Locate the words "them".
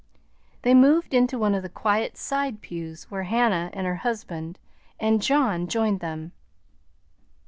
5.99-6.31